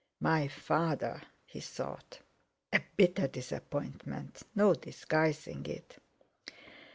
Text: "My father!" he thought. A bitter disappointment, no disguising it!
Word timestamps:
"My 0.21 0.47
father!" 0.47 1.21
he 1.45 1.59
thought. 1.59 2.21
A 2.73 2.81
bitter 2.97 3.27
disappointment, 3.27 4.41
no 4.55 4.73
disguising 4.73 5.63
it! 5.67 5.97